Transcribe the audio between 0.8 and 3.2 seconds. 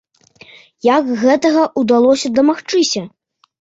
Як гэтага ўдалося дамагчыся?